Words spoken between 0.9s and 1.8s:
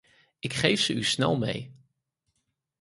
u snel mee.